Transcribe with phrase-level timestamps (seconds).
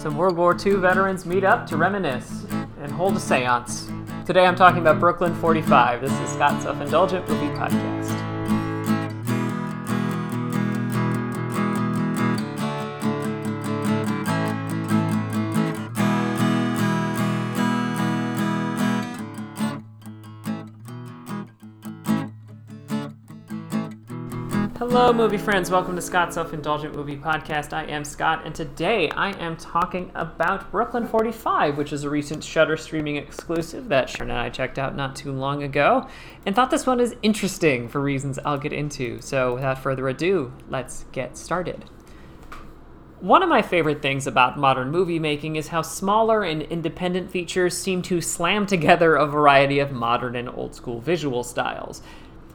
[0.00, 2.46] some World War II veterans meet up to reminisce
[2.80, 3.90] and hold a seance.
[4.24, 6.00] Today I'm talking about Brooklyn 45.
[6.00, 8.19] This is Scott's Self Indulgent Movie Podcast.
[24.80, 25.70] Hello, movie friends.
[25.70, 27.74] Welcome to Scott's Self Indulgent Movie Podcast.
[27.74, 32.42] I am Scott, and today I am talking about Brooklyn 45, which is a recent
[32.42, 36.08] Shudder streaming exclusive that Sharon and I checked out not too long ago,
[36.46, 39.20] and thought this one is interesting for reasons I'll get into.
[39.20, 41.84] So, without further ado, let's get started.
[43.20, 47.76] One of my favorite things about modern movie making is how smaller and independent features
[47.76, 52.00] seem to slam together a variety of modern and old school visual styles.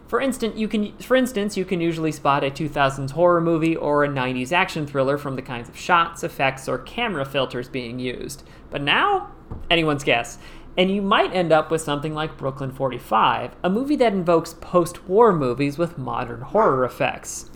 [0.08, 4.04] For instance, you can for instance, you can usually spot a 2000s horror movie or
[4.04, 8.44] a 90s action thriller from the kinds of shots, effects, or camera filters being used.
[8.70, 9.32] But now,
[9.70, 10.38] anyone's guess.
[10.78, 15.32] And you might end up with something like Brooklyn 45, a movie that invokes post-war
[15.32, 17.50] movies with modern horror effects.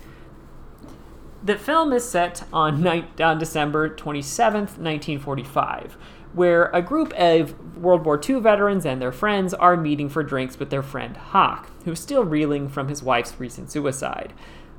[1.43, 5.97] The film is set on, on December 27th, 1945
[6.33, 10.59] where a group of World War II veterans and their friends are meeting for drinks
[10.59, 14.33] with their friend Hawk, who's still reeling from his wife's recent suicide.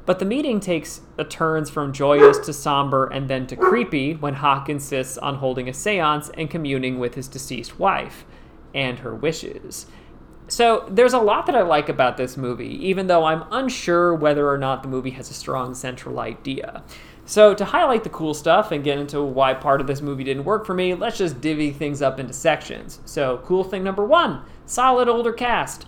[0.07, 4.35] But the meeting takes a turns from joyous to somber and then to creepy when
[4.35, 8.25] Hawk insists on holding a seance and communing with his deceased wife
[8.75, 9.87] and her wishes.
[10.51, 14.51] So there's a lot that I like about this movie, even though I'm unsure whether
[14.51, 16.83] or not the movie has a strong central idea.
[17.25, 20.45] So, to highlight the cool stuff and get into why part of this movie didn't
[20.45, 22.99] work for me, let's just divvy things up into sections.
[23.05, 25.87] So, cool thing number one solid older cast.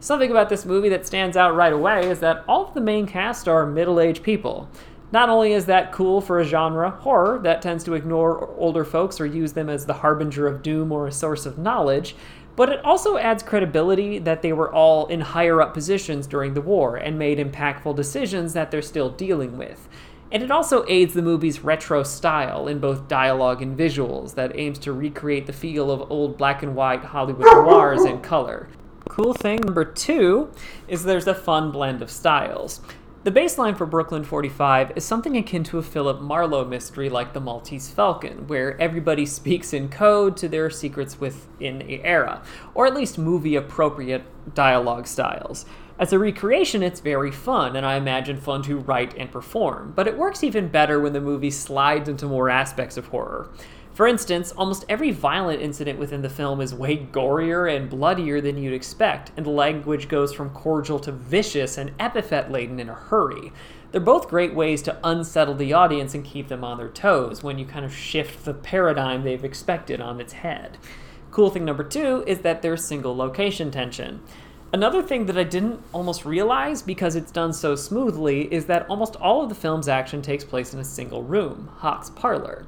[0.00, 3.06] Something about this movie that stands out right away is that all of the main
[3.06, 4.70] cast are middle aged people.
[5.10, 9.20] Not only is that cool for a genre, horror, that tends to ignore older folks
[9.20, 12.14] or use them as the harbinger of doom or a source of knowledge,
[12.58, 16.60] but it also adds credibility that they were all in higher up positions during the
[16.60, 19.88] war and made impactful decisions that they're still dealing with.
[20.32, 24.80] And it also aids the movie's retro style in both dialogue and visuals that aims
[24.80, 28.68] to recreate the feel of old black and white Hollywood noirs in color.
[29.08, 30.50] Cool thing number two
[30.88, 32.80] is there's a fun blend of styles.
[33.24, 37.40] The baseline for Brooklyn 45 is something akin to a Philip Marlowe mystery like The
[37.40, 42.42] Maltese Falcon, where everybody speaks in code to their secrets within the era,
[42.74, 44.22] or at least movie appropriate
[44.54, 45.66] dialogue styles.
[45.98, 50.06] As a recreation, it's very fun, and I imagine fun to write and perform, but
[50.06, 53.50] it works even better when the movie slides into more aspects of horror.
[53.98, 58.56] For instance, almost every violent incident within the film is way gorier and bloodier than
[58.56, 62.94] you'd expect, and the language goes from cordial to vicious and epithet laden in a
[62.94, 63.52] hurry.
[63.90, 67.58] They're both great ways to unsettle the audience and keep them on their toes when
[67.58, 70.78] you kind of shift the paradigm they've expected on its head.
[71.32, 74.20] Cool thing number two is that there's single location tension.
[74.72, 79.16] Another thing that I didn't almost realize because it's done so smoothly is that almost
[79.16, 82.64] all of the film's action takes place in a single room, Hawk's parlor.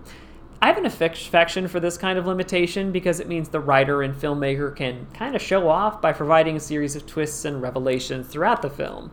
[0.63, 4.15] I have an affection for this kind of limitation because it means the writer and
[4.15, 8.61] filmmaker can kind of show off by providing a series of twists and revelations throughout
[8.61, 9.11] the film.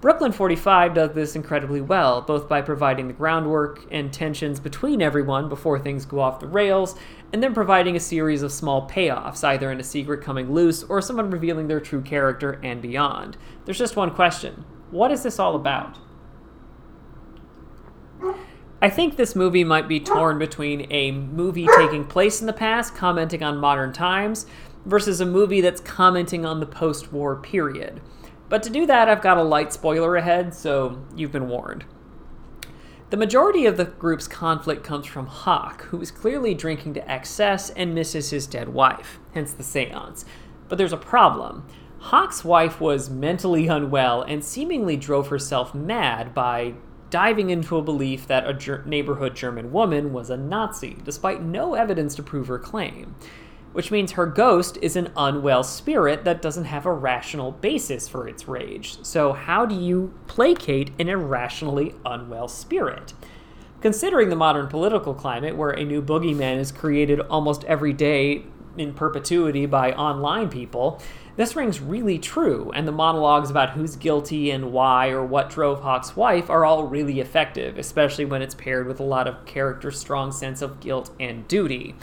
[0.00, 5.48] Brooklyn 45 does this incredibly well, both by providing the groundwork and tensions between everyone
[5.48, 6.96] before things go off the rails,
[7.32, 11.00] and then providing a series of small payoffs, either in a secret coming loose or
[11.00, 13.36] someone revealing their true character and beyond.
[13.64, 15.98] There's just one question What is this all about?
[18.80, 22.94] I think this movie might be torn between a movie taking place in the past,
[22.94, 24.46] commenting on modern times,
[24.84, 28.00] versus a movie that's commenting on the post war period.
[28.48, 31.86] But to do that, I've got a light spoiler ahead, so you've been warned.
[33.10, 37.70] The majority of the group's conflict comes from Hawk, who is clearly drinking to excess
[37.70, 40.24] and misses his dead wife, hence the seance.
[40.68, 41.66] But there's a problem.
[41.98, 46.74] Hawk's wife was mentally unwell and seemingly drove herself mad by
[47.10, 51.74] diving into a belief that a ger- neighborhood German woman was a Nazi, despite no
[51.74, 53.14] evidence to prove her claim
[53.72, 58.26] which means her ghost is an unwell spirit that doesn't have a rational basis for
[58.26, 58.98] its rage.
[59.04, 63.12] So, how do you placate an irrationally unwell spirit?
[63.80, 68.42] Considering the modern political climate, where a new boogeyman is created almost every day
[68.76, 71.00] in perpetuity by online people,
[71.38, 75.82] this rings really true, and the monologues about who's guilty and why or what drove
[75.82, 79.92] Hawk's wife are all really effective, especially when it's paired with a lot of character
[79.92, 81.94] strong sense of guilt and duty.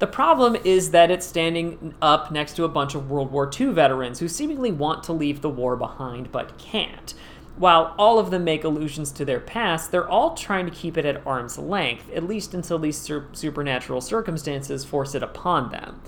[0.00, 3.68] The problem is that it's standing up next to a bunch of World War II
[3.68, 7.14] veterans who seemingly want to leave the war behind but can't.
[7.56, 11.06] While all of them make allusions to their past, they're all trying to keep it
[11.06, 12.98] at arm's length, at least until these
[13.32, 16.02] supernatural circumstances force it upon them.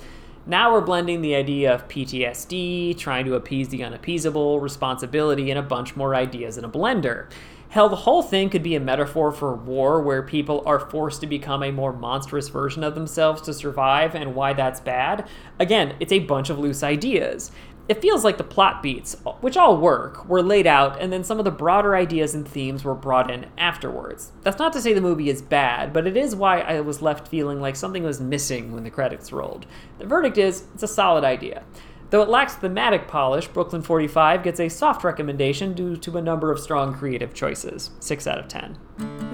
[0.48, 5.62] Now we're blending the idea of PTSD, trying to appease the unappeasable, responsibility, and a
[5.62, 7.28] bunch more ideas in a blender.
[7.70, 11.26] Hell, the whole thing could be a metaphor for war where people are forced to
[11.26, 15.28] become a more monstrous version of themselves to survive and why that's bad.
[15.58, 17.50] Again, it's a bunch of loose ideas
[17.88, 21.38] it feels like the plot beats, which all work, were laid out, and then some
[21.38, 24.32] of the broader ideas and themes were brought in afterwards.
[24.42, 27.28] That's not to say the movie is bad, but it is why I was left
[27.28, 29.66] feeling like something was missing when the credits rolled.
[29.98, 31.62] The verdict is it's a solid idea.
[32.10, 36.52] Though it lacks thematic polish, Brooklyn 45 gets a soft recommendation due to a number
[36.52, 37.90] of strong creative choices.
[38.00, 39.15] 6 out of 10.